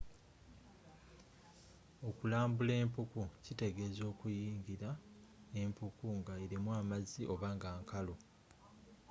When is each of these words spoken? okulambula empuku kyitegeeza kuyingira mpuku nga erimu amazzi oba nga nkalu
okulambula 2.07 2.73
empuku 2.83 3.21
kyitegeeza 3.43 4.05
kuyingira 4.19 4.89
mpuku 5.69 6.07
nga 6.19 6.33
erimu 6.43 6.69
amazzi 6.81 7.21
oba 7.33 7.47
nga 7.55 7.69
nkalu 7.81 8.15